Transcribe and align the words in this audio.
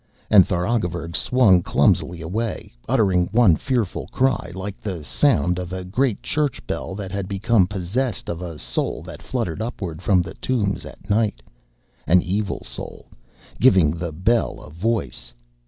And 0.31 0.47
Tharagavverug 0.47 1.15
swung 1.15 1.61
clumsily 1.61 2.23
away, 2.23 2.73
uttering 2.89 3.27
one 3.31 3.55
fearful 3.55 4.07
cry 4.07 4.51
like 4.55 4.81
the 4.81 5.03
sound 5.03 5.59
of 5.59 5.71
a 5.71 5.83
great 5.83 6.23
church 6.23 6.65
bell 6.65 6.95
that 6.95 7.11
had 7.11 7.27
become 7.27 7.67
possessed 7.67 8.27
of 8.27 8.41
a 8.41 8.57
soul 8.57 9.03
that 9.03 9.21
fluttered 9.21 9.61
upward 9.61 10.01
from 10.01 10.23
the 10.23 10.33
tombs 10.33 10.87
at 10.87 11.07
night 11.07 11.43
an 12.07 12.23
evil 12.23 12.63
soul, 12.65 13.09
giving 13.59 13.91
the 13.91 14.11
bell 14.11 14.59
a 14.63 14.71
voice. 14.71 15.35